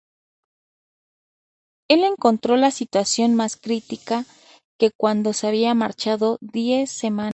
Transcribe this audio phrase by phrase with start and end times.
[1.87, 4.25] Él encontró la situación más crítica
[4.79, 7.29] que cuando se había marchado, diez semanas atrás.